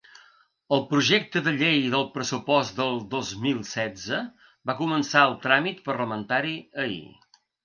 [0.75, 4.23] El projecte de llei del pressupost del dos mil setze
[4.71, 7.01] va començar el tràmit parlamentari ahir.